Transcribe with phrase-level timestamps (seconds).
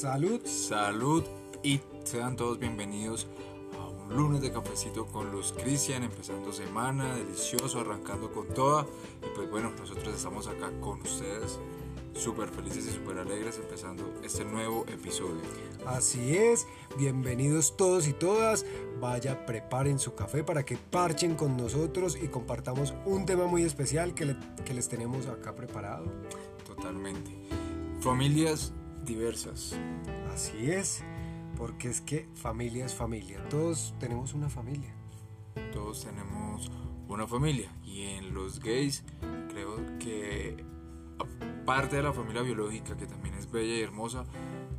[0.00, 0.40] Salud.
[0.46, 1.22] Salud
[1.62, 3.26] y sean todos bienvenidos
[3.78, 8.86] a un lunes de cafecito con los Cristian, empezando semana, delicioso, arrancando con toda.
[9.22, 11.58] Y pues bueno, nosotros estamos acá con ustedes,
[12.14, 15.42] súper felices y súper alegres, empezando este nuevo episodio.
[15.84, 18.64] Así es, bienvenidos todos y todas.
[19.00, 24.14] Vaya, preparen su café para que parchen con nosotros y compartamos un tema muy especial
[24.14, 26.06] que, le- que les tenemos acá preparado.
[26.66, 27.30] Totalmente.
[28.00, 28.72] Familias
[29.04, 29.78] diversas.
[30.32, 31.02] Así es,
[31.56, 33.42] porque es que familia es familia.
[33.48, 34.94] Todos tenemos una familia.
[35.72, 36.70] Todos tenemos
[37.08, 39.04] una familia y en los gays
[39.48, 40.64] creo que
[41.18, 44.24] aparte de la familia biológica que también es bella y hermosa,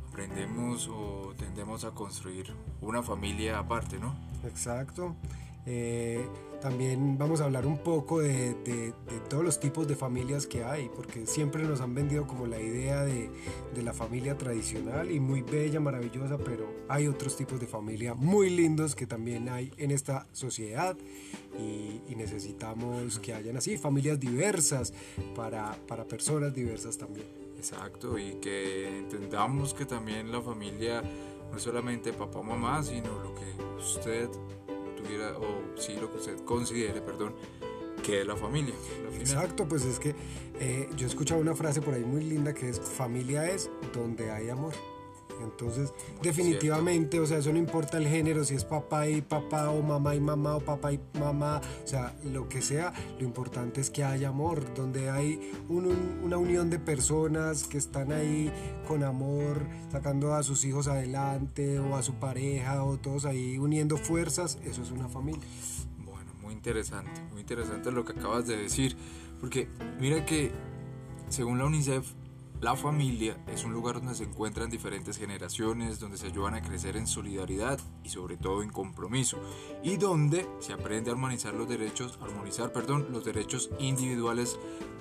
[0.08, 4.14] aprendemos o tendemos a construir una familia aparte, ¿no?
[4.44, 5.16] Exacto.
[5.64, 6.26] Eh,
[6.60, 8.94] también vamos a hablar un poco de,
[9.28, 13.02] todos los tipos de familias que hay, porque siempre nos han vendido como la idea
[13.04, 13.30] de,
[13.74, 18.48] de la familia tradicional y muy bella, maravillosa, pero hay otros tipos de familia muy
[18.48, 20.96] lindos que también hay en esta sociedad
[21.58, 24.92] y, necesitamos que hayan así familias diversas
[25.34, 27.26] para, para personas diversas también.
[27.56, 31.02] Exacto, y que entendamos que también la familia
[31.50, 33.44] no es solamente papá mamá, sino lo que
[33.80, 34.28] usted
[35.02, 37.34] tuviera, o sí, lo que usted considere, perdón,
[38.02, 38.74] que es la familia.
[39.18, 40.14] Exacto, pues es que
[40.60, 44.30] eh, yo he escuchado una frase por ahí muy linda que es familia es donde
[44.30, 44.74] hay amor.
[45.44, 49.82] Entonces, definitivamente, o sea, eso no importa el género, si es papá y papá o
[49.82, 53.90] mamá y mamá o papá y mamá, o sea, lo que sea, lo importante es
[53.90, 58.50] que haya amor, donde hay un- un- una unión de personas que están ahí
[58.88, 59.58] con amor,
[59.90, 64.82] sacando a sus hijos adelante o a su pareja o todos ahí uniendo fuerzas, eso
[64.82, 65.46] es una familia.
[66.04, 68.96] Bueno, muy interesante, muy interesante lo que acabas de decir,
[69.40, 69.68] porque
[70.00, 70.50] mira que
[71.28, 72.06] según la UNICEF,
[72.62, 76.96] la familia es un lugar donde se encuentran diferentes generaciones, donde se ayudan a crecer
[76.96, 79.36] en solidaridad y sobre todo en compromiso,
[79.82, 84.60] y donde se aprende a armonizar los derechos, armonizar, perdón, los derechos individuales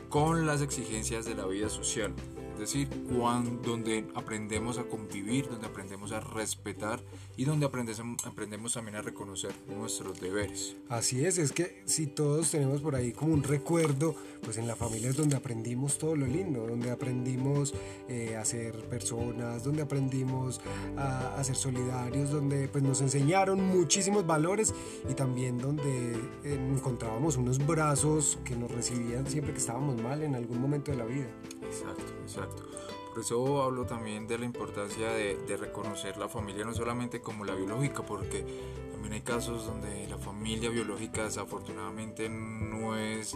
[0.09, 2.15] con las exigencias de la vida social.
[2.53, 6.99] Es decir, cuan- donde aprendemos a convivir, donde aprendemos a respetar
[7.35, 10.75] y donde aprendemos, aprendemos también a reconocer nuestros deberes.
[10.89, 14.75] Así es, es que si todos tenemos por ahí como un recuerdo, pues en la
[14.75, 17.73] familia es donde aprendimos todo lo lindo, donde aprendimos
[18.07, 20.61] eh, a ser personas, donde aprendimos
[20.97, 24.73] a, a ser solidarios, donde pues nos enseñaron muchísimos valores
[25.09, 26.13] y también donde
[26.43, 30.97] eh, encontrábamos unos brazos que nos recibían siempre que estábamos mal en algún momento de
[30.97, 31.27] la vida.
[31.63, 32.40] Exacto, exacto.
[32.47, 37.43] Por eso hablo también de la importancia de, de reconocer la familia no solamente como
[37.43, 38.45] la biológica, porque
[38.93, 43.35] también hay casos donde la familia biológica desafortunadamente no es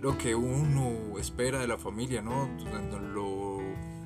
[0.00, 2.48] lo que uno espera de la familia, ¿no?
[3.14, 3.60] Lo,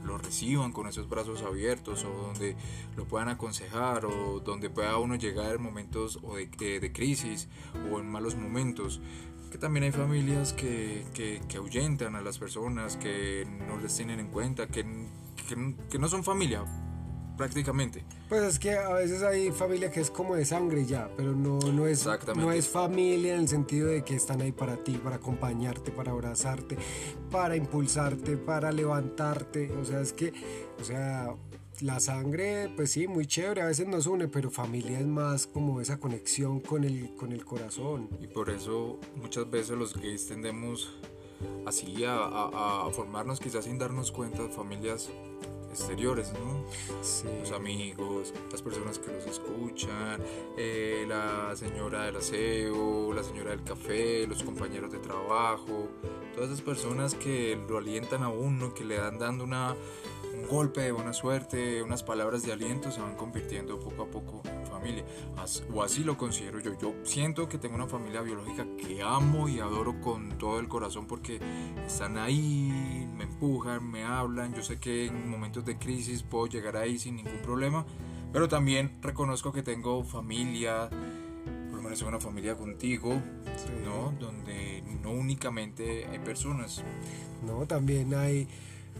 [0.05, 2.57] lo reciban con esos brazos abiertos o donde
[2.97, 7.49] lo puedan aconsejar o donde pueda uno llegar en momentos o de, de- de crisis
[7.91, 9.01] o en malos momentos
[9.51, 14.21] que también hay familias que, que, que ahuyentan a las personas, que no les tienen
[14.21, 14.85] en cuenta, que,
[15.49, 16.65] que, que no son familia
[17.39, 18.05] prácticamente.
[18.29, 21.59] Pues es que a veces hay familia que es como de sangre ya, pero no,
[21.61, 22.07] no, es,
[22.37, 26.11] no es familia en el sentido de que están ahí para ti, para acompañarte, para
[26.11, 26.77] abrazarte,
[27.31, 29.71] para impulsarte, para levantarte.
[29.73, 30.35] O sea, es que,
[30.79, 31.35] o sea,
[31.81, 35.81] la sangre, pues sí, muy chévere, a veces nos une, pero familia es más como
[35.81, 38.09] esa conexión con el, con el corazón.
[38.21, 40.97] Y por eso muchas veces los gays tendemos
[41.67, 45.09] así a, a- a formarnos quizás sin darnos cuenta familias
[45.71, 46.65] exteriores, ¿no?
[47.03, 47.27] Sí.
[47.41, 50.19] los amigos, las personas que los escuchan,
[50.57, 55.89] eh, la señora del aseo, la señora del café, los compañeros de trabajo,
[56.35, 59.77] todas esas personas que lo alientan a uno, que le dan dando una,
[60.18, 60.18] un
[60.49, 64.67] golpe de buena suerte, unas palabras de aliento, se van convirtiendo poco a poco en
[64.67, 65.05] familia.
[65.73, 66.73] O así lo considero yo.
[66.81, 71.07] Yo siento que tengo una familia biológica que amo y adoro con todo el corazón
[71.07, 71.41] porque
[71.87, 74.55] están ahí, me empujan, me hablan.
[74.55, 77.85] Yo sé que en momentos de crisis puedo llegar ahí sin ningún problema,
[78.33, 80.89] pero también reconozco que tengo familia,
[81.71, 83.21] por lo menos una familia contigo,
[83.57, 83.71] Sí.
[83.85, 84.13] ¿no?
[84.21, 86.83] Donde no únicamente hay personas.
[87.45, 87.67] ¿no?
[87.67, 88.49] También hay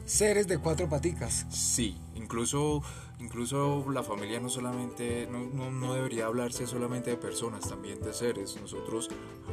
[0.09, 1.47] seres de cuatro paticas.
[1.51, 2.83] Sí, incluso,
[3.21, 8.15] incluso la familia no solamente, no, no, no debería hablarse solamente de personas, también de
[8.15, 8.59] seres.
[8.61, 9.11] Nosotros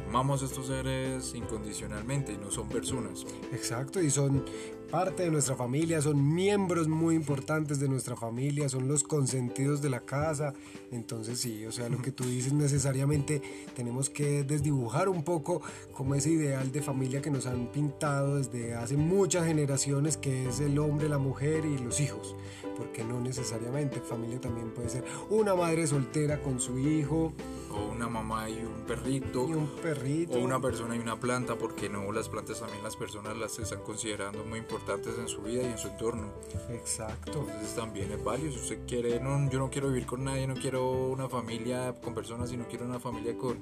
[0.08, 3.26] amamos a estos seres incondicionalmente y no son personas.
[3.52, 4.44] Exacto, y son
[4.90, 9.90] parte de nuestra familia, son miembros muy importantes de nuestra familia, son los consentidos de
[9.90, 10.54] la casa.
[10.90, 13.42] Entonces sí, o sea, lo que tú dices necesariamente
[13.74, 15.60] tenemos que desdibujar un poco
[15.92, 20.60] como ese ideal de familia que nos han pintado desde hace muchas generaciones, que es
[20.60, 22.36] el hombre, la mujer y los hijos.
[22.76, 27.32] porque no necesariamente familia también puede ser una madre soltera con su hijo
[27.72, 31.56] o una mamá y un perrito y un perrito o una persona y una planta
[31.56, 34.75] porque no las plantas también las personas las están considerando muy importantes
[35.18, 36.28] en su vida y en su entorno.
[36.70, 37.46] Exacto.
[37.48, 38.52] Entonces también es válido.
[38.52, 42.14] Si usted quiere no yo no quiero vivir con nadie no quiero una familia con
[42.14, 43.58] personas sino quiero una familia con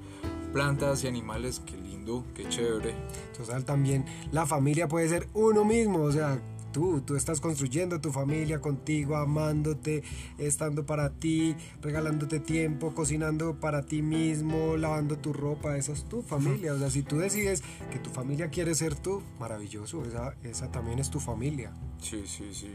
[0.52, 1.60] plantas y animales.
[1.64, 2.94] Qué lindo qué chévere.
[3.30, 6.40] Entonces también la familia puede ser uno mismo o sea
[6.74, 10.02] tú, tú estás construyendo tu familia contigo, amándote,
[10.38, 16.20] estando para ti, regalándote tiempo, cocinando para ti mismo, lavando tu ropa, esa es tu
[16.20, 16.74] familia.
[16.74, 17.62] O sea, si tú decides
[17.92, 21.72] que tu familia quiere ser tú, maravilloso, esa, esa también es tu familia.
[22.02, 22.72] Sí, sí, sí.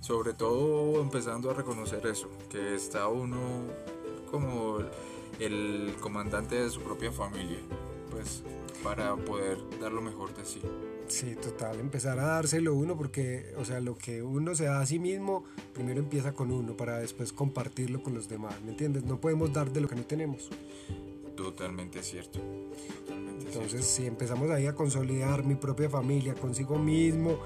[0.00, 3.38] Sobre todo empezando a reconocer eso, que está uno
[4.30, 4.78] como
[5.40, 7.58] el comandante de su propia familia,
[8.18, 8.42] pues
[8.82, 10.60] para poder dar lo mejor de sí.
[11.06, 14.86] Sí, total, empezar a dárselo uno porque, o sea, lo que uno se da a
[14.86, 19.04] sí mismo, primero empieza con uno para después compartirlo con los demás, ¿me entiendes?
[19.04, 20.50] No podemos dar de lo que no tenemos.
[21.38, 22.40] Totalmente cierto.
[23.08, 27.38] Entonces, si empezamos ahí a consolidar mi propia familia consigo mismo,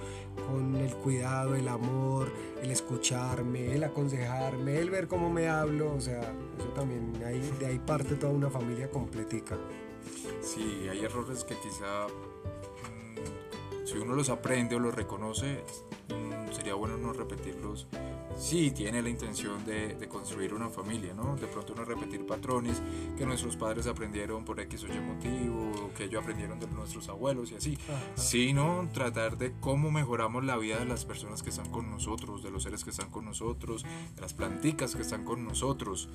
[0.49, 6.01] con el cuidado, el amor, el escucharme, el aconsejarme, el ver cómo me hablo, o
[6.01, 6.23] sea,
[6.59, 9.59] eso también, ahí, de ahí parte toda una familia completica.
[10.41, 12.07] Sí, hay errores que quizá
[13.93, 15.63] si uno los aprende o los reconoce,
[16.09, 17.87] mm, sería bueno no repetirlos.
[18.39, 21.37] Si tiene la intención de, construir una familia, ¿no?
[21.37, 22.83] De pronto no repetir patrones
[23.17, 27.53] que nuestros padres aprendieron por X o Y motivo, que ellos aprendieron de nuestros abuelos
[27.53, 27.79] y así,
[28.15, 32.51] sino tratar de cómo mejoramos la vida de las personas que están con nosotros, de
[32.51, 33.85] los seres que están con nosotros,
[34.15, 36.09] de las planticas que están con nosotros,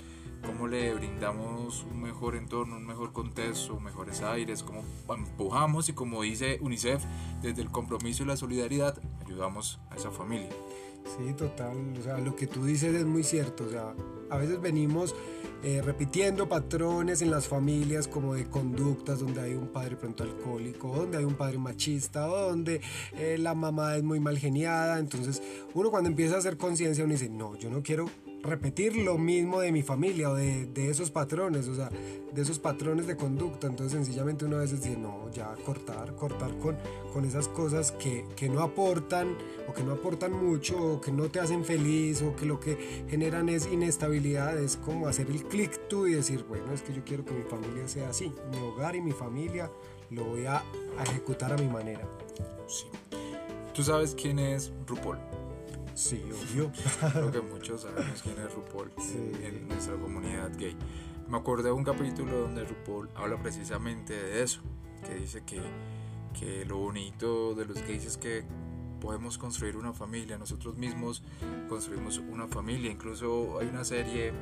[0.47, 6.21] cómo le brindamos un mejor entorno, un mejor contexto, mejores aires, cómo empujamos y como
[6.21, 7.03] dice UNICEF,
[7.41, 10.49] desde el compromiso y la solidaridad, ayudamos a esa familia.
[11.03, 11.75] Sí, total.
[11.99, 13.65] O sea, lo que tú dices es muy cierto.
[13.65, 13.94] O sea,
[14.29, 15.15] a veces venimos
[15.63, 20.95] eh, repitiendo patrones en las familias como de conductas donde hay un padre pronto alcohólico,
[20.95, 22.79] donde hay un padre machista, o donde
[23.17, 24.97] eh, la mamá es muy mal geniada.
[24.97, 25.41] Entonces,
[25.73, 28.05] uno cuando empieza a hacer conciencia, uno dice, no, yo no quiero
[28.47, 32.57] repetir lo mismo de mi familia o de, de, esos patrones, o sea, de esos
[32.59, 33.67] patrones de conducta.
[33.67, 36.77] Entonces sencillamente uno a veces dice, no, ya cortar, cortar con,
[37.13, 39.35] con esas cosas que, que, no aportan
[39.67, 43.05] o que no aportan mucho o que no te hacen feliz o que lo que
[43.09, 44.57] generan es inestabilidad.
[44.57, 47.44] Es como hacer el clic tú y decir, bueno, es que yo quiero que mi
[47.44, 48.33] familia sea así.
[48.51, 49.69] Mi hogar y mi familia
[50.09, 50.63] lo voy a,
[51.01, 52.07] ejecutar a mi manera.
[52.67, 52.85] Sí.
[53.73, 55.37] ¿Tú sabes quién es RuPaul?
[55.97, 56.71] Sí, obvio.
[57.11, 58.91] Creo que muchos sabemos quién es RuPaul
[59.41, 60.77] en nuestra comunidad gay.
[61.27, 64.61] Me acordé de un capítulo donde RuPaul habla precisamente de eso,
[65.03, 65.59] que dice que,
[66.39, 68.45] que lo bonito de los gays es que
[69.01, 71.23] podemos construir una familia, nosotros mismos
[71.67, 74.33] construimos una familia, incluso hay una serie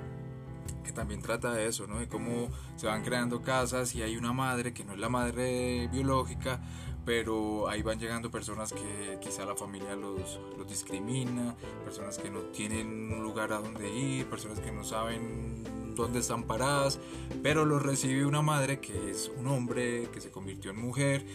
[0.84, 2.00] que también trata de eso, ¿no?
[2.00, 5.88] De cómo se van creando casas y hay una madre que no es la madre
[5.88, 6.62] biológica,
[7.06, 12.40] pero ahí van llegando personas que quizá la familia los, los discrimina, personas que no
[12.52, 15.64] tienen un lugar a donde ir, personas que no saben
[15.96, 17.00] dónde están paradas,
[17.42, 21.26] pero los recibe una madre que es un hombre que se convirtió en mujer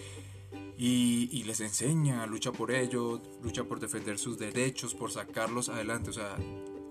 [0.77, 6.09] y, y, les enseña, lucha por ellos, lucha por defender sus derechos, por sacarlos adelante.
[6.09, 6.37] O sea,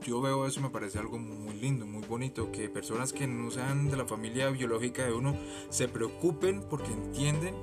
[0.03, 3.89] yo veo eso me parece algo muy lindo, muy bonito, que personas que no sean
[3.89, 5.35] de la familia biológica de uno
[5.69, 7.55] se preocupen porque entienden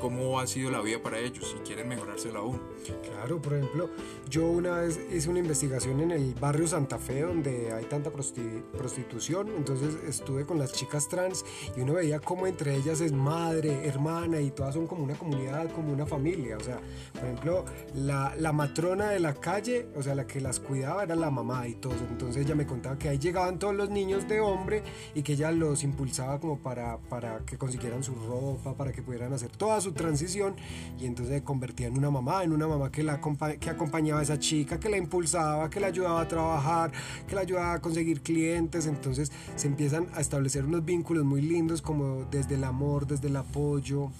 [0.00, 2.60] cómo ha sido la vida para ellos y quieren mejorársela aún.
[3.02, 3.90] Claro, por ejemplo,
[4.28, 9.48] yo una vez hice una investigación en el barrio Santa Fe donde hay tanta prostitución,
[9.56, 11.44] entonces estuve con las chicas trans
[11.76, 15.70] y uno veía cómo entre ellas es madre, hermana y todas son como una comunidad,
[15.72, 16.56] como una familia.
[16.56, 16.80] O sea,
[17.12, 17.64] por ejemplo,
[17.94, 21.68] la, la matrona de la calle, o sea, la que las cuidaba era la mamá
[21.68, 21.94] y todo.
[22.10, 24.82] Entonces ella me contaba que ahí llegaban todos los niños de hombre
[25.14, 29.32] y que ella los impulsaba como para, para que consiguieran su ropa, para que pudieran
[29.32, 30.56] hacer toda transición
[30.98, 33.20] y entonces se convertía en una mamá, en una mamá que, la,
[33.58, 36.92] que acompañaba a esa chica, que la impulsaba, que la ayudaba a trabajar,
[37.26, 41.82] que la ayudaba a conseguir clientes, entonces se empiezan a establecer unos vínculos muy lindos
[41.82, 44.10] como desde el amor, desde el apoyo,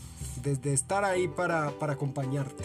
[0.42, 2.64] desde estar ahí para, para acompañarte.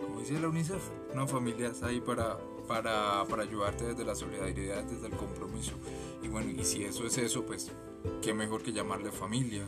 [0.00, 4.84] Como dice la UNICEF, una familia está ahí para, para, para, ayudarte desde la solidaridad,
[4.84, 5.72] desde el compromiso.
[6.22, 7.70] Y bueno, y si eso es eso, pues
[8.22, 9.66] qué mejor que llamarle familia.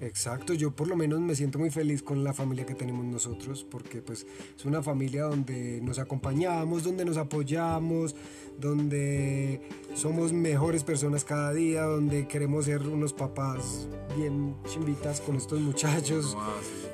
[0.00, 3.66] Exacto, yo por lo menos me siento muy feliz con la familia que tenemos nosotros,
[3.68, 4.26] porque pues
[4.56, 8.14] es una familia donde nos acompañamos, donde nos apoyamos,
[8.60, 9.60] donde
[9.94, 16.36] somos mejores personas cada día, donde queremos ser unos papás bien chimbitas con estos muchachos.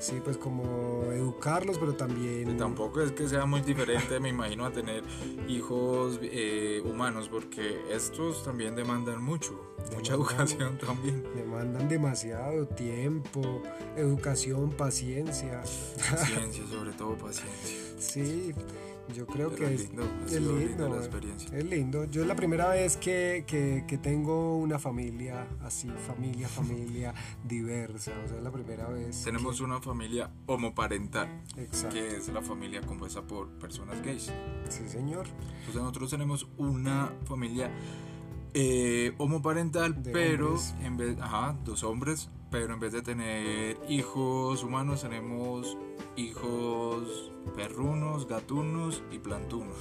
[0.05, 2.59] Sí, pues como educarlos, pero también...
[2.59, 5.03] Tampoco es que sea muy diferente, me imagino, a tener
[5.49, 9.59] hijos eh, humanos, porque estos también demandan mucho,
[9.97, 11.25] mucha educación también.
[11.35, 13.63] Demandan demasiado tiempo,
[13.97, 15.63] educación, paciencia.
[16.11, 17.79] Paciencia, sobre todo paciencia.
[17.99, 18.55] Sí,
[19.13, 20.89] yo creo Pero que es lindo, es lindo.
[20.89, 20.99] la eh.
[20.99, 21.59] experiencia.
[21.59, 22.05] Es lindo.
[22.07, 28.13] Yo es la primera vez que, que, que tengo una familia así, familia, familia diversa.
[28.25, 29.23] O sea, es la primera vez.
[29.23, 31.95] Tenemos una familia homoparental, Exacto.
[31.97, 34.33] que es la familia compuesta por personas gays.
[34.69, 35.27] Sí, señor.
[35.69, 37.71] O sea, nosotros tenemos una familia
[38.55, 40.75] eh, homoparental, De pero hombres.
[40.83, 45.77] en vez, ajá, dos hombres, pero en vez de tener hijos humanos tenemos
[46.17, 49.77] hijos perrunos, gatunos y plantunos.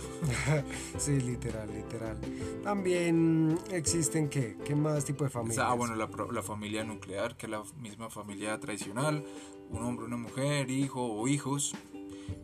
[0.97, 2.17] Sí, literal, literal.
[2.63, 4.55] También existen, ¿qué?
[4.63, 5.65] ¿Qué más tipo de familias?
[5.67, 9.23] Ah, bueno, la, familia nuclear, que es la misma familia tradicional,
[9.69, 11.73] un hombre, una mujer, hijo o hijos.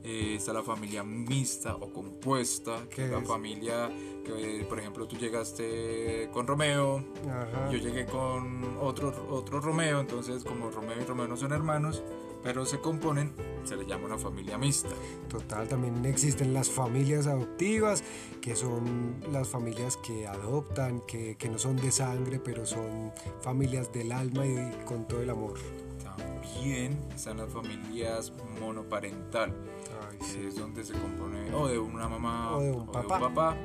[0.04, 3.90] Eh, está la familia mixta o compuesta, que ¿Qué es la familia
[4.24, 7.72] que, por ejemplo, tú llegaste con Romeo, Ajá.
[7.72, 12.04] yo llegué con otro, otro Romeo, entonces como Romeo y Romeo no son hermanos,
[12.44, 13.34] pero se componen,
[13.70, 14.90] se les llama una familia mixta.
[15.30, 18.04] Total, también existen las familias adoptivas,
[18.42, 23.12] que son las familias que adoptan, que, que no son de sangre, pero son
[23.42, 25.54] familias del alma y con todo el amor.
[26.04, 29.54] También están las familias monoparental,
[30.12, 30.40] Ay, sí.
[30.48, 33.56] es donde se compone o de una mamá O de un papá.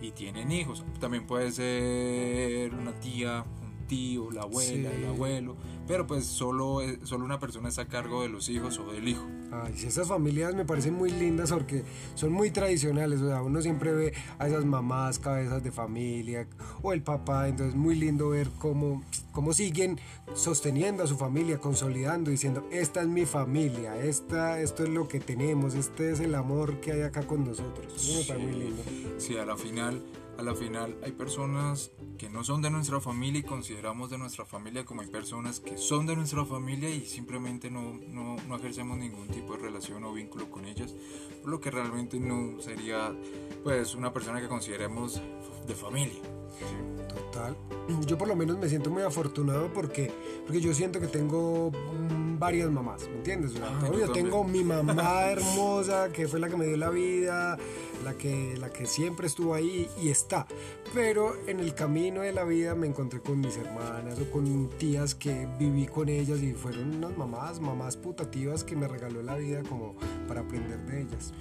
[0.00, 0.84] y tienen hijos.
[0.98, 4.96] También puede ser una tía, un tío, la abuela, Sí.
[5.02, 8.78] el abuelo, pero pues solo, eh, solo una persona está a cargo de los hijos
[8.78, 9.26] o del hijo.
[9.52, 11.82] Ay, sí, esas familias me parecen muy lindas porque
[12.14, 13.20] son muy tradicionales.
[13.20, 16.46] O sea, uno siempre ve a esas mamás, cabezas de familia,
[16.82, 17.48] o el papá.
[17.48, 19.02] Entonces, muy lindo ver cómo,
[19.32, 19.98] cómo siguen
[20.34, 25.20] sosteniendo a su familia, consolidando, diciendo: Esta es mi familia, esta, esto es lo que
[25.20, 27.92] tenemos, este es el amor que hay acá con nosotros.
[27.96, 28.82] Eso me parece muy lindo.
[29.18, 30.00] Sí, a la final,
[30.40, 34.46] a la final hay personas que no son de nuestra familia y consideramos de nuestra
[34.46, 38.96] familia como hay personas que son de nuestra familia y simplemente no, no, no ejercemos
[38.96, 40.94] ningún tipo de relación o vínculo con ellas,
[41.42, 43.14] por lo que realmente no sería
[43.62, 45.20] pues una persona que consideremos
[45.66, 46.20] de familia.
[47.08, 47.56] Total.
[48.06, 50.10] Yo por lo menos me siento muy afortunado porque,
[50.46, 53.52] porque yo siento que tengo mm, varias mamás, ¿me entiendes?
[53.62, 57.58] Ah, yo yo tengo mi mamá hermosa, que fue la que me dio la vida,
[58.04, 60.46] la que, la que siempre estuvo ahí y está.
[60.94, 65.14] Pero en el camino de la vida me encontré con mis hermanas o con tías
[65.14, 69.62] que viví con ellas y fueron unas mamás, mamás putativas que me regaló la vida
[69.62, 69.94] como
[70.26, 71.32] para aprender de ellas.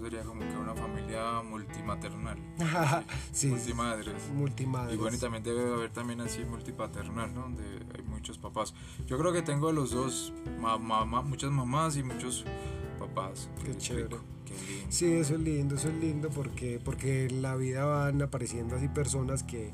[0.00, 2.38] Sería como que una familia multimaternal,
[3.32, 4.14] sí, multimadres.
[4.32, 4.94] multimadres.
[4.94, 7.40] Y bueno, y también debe haber también así multipaternal, ¿no?
[7.42, 7.64] Donde
[7.96, 8.74] hay muchos papás.
[9.08, 12.44] Yo creo que tengo los dos, ma- ma- muchas mamás y muchos
[13.00, 13.48] papás.
[13.64, 14.18] Qué chévere.
[14.48, 14.86] Qué lindo.
[14.88, 18.88] Sí, eso es lindo, eso es lindo porque, porque en la vida van apareciendo así
[18.88, 19.72] personas que,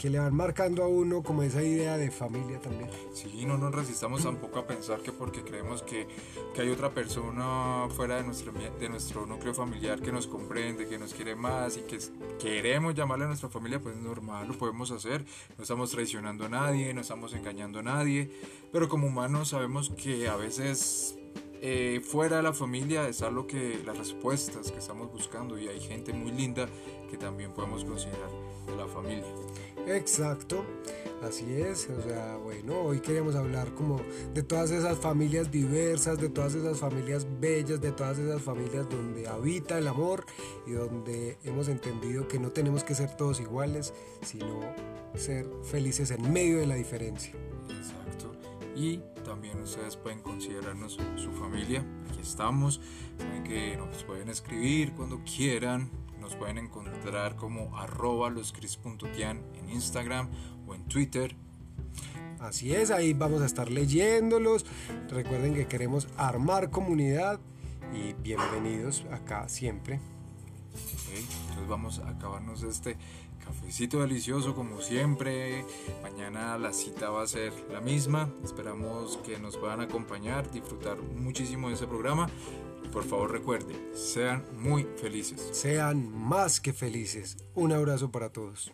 [0.00, 2.88] que le van marcando a uno como esa idea de familia también.
[3.12, 6.08] Sí, no nos resistamos tampoco a pensar que porque creemos que,
[6.54, 8.50] que hay otra persona fuera de nuestro,
[8.80, 11.98] de nuestro núcleo familiar que nos comprende, que nos quiere más y que
[12.38, 15.22] queremos llamarle a nuestra familia, pues normal, lo podemos hacer.
[15.58, 18.30] No estamos traicionando a nadie, no estamos engañando a nadie,
[18.72, 21.19] pero como humanos sabemos que a veces
[21.62, 25.80] eh, fuera de la familia está lo que las respuestas que estamos buscando y hay
[25.80, 26.66] gente muy linda
[27.10, 28.30] que también podemos considerar
[28.66, 29.26] de la familia.
[29.86, 30.64] Exacto,
[31.22, 31.88] así es.
[31.90, 34.00] O sea, bueno, hoy queríamos hablar como
[34.32, 39.28] de todas esas familias diversas, de todas esas familias bellas, de todas esas familias donde
[39.28, 40.24] habita el amor
[40.66, 44.60] y donde hemos entendido que no tenemos que ser todos iguales, sino
[45.14, 47.32] ser felices en medio de la diferencia.
[47.68, 48.29] Exacto.
[48.80, 51.84] Y también ustedes pueden considerarnos su familia.
[52.08, 52.80] Aquí estamos.
[53.18, 55.90] Saben que nos pueden escribir cuando quieran.
[56.18, 60.30] Nos pueden encontrar como arroba loscris.tian en Instagram
[60.66, 61.36] o en Twitter.
[62.38, 64.64] Así es, ahí vamos a estar leyéndolos.
[65.10, 67.38] Recuerden que queremos armar comunidad
[67.92, 69.96] y bienvenidos acá siempre.
[69.96, 71.18] ¿ok?
[71.18, 72.96] Entonces vamos a acabarnos este
[73.50, 75.64] cafecito delicioso como siempre.
[76.02, 78.32] Mañana la cita va a ser la misma.
[78.44, 82.28] Esperamos que nos puedan acompañar, disfrutar muchísimo de este programa.
[82.92, 85.50] Por favor recuerden, sean muy felices.
[85.52, 87.36] Sean más que felices.
[87.54, 88.72] Un abrazo para todos.